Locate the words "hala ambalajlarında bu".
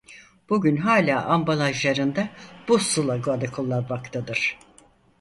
0.77-2.79